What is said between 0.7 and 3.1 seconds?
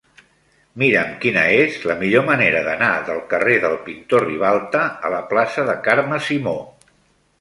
Mira'm quina és la millor manera d'anar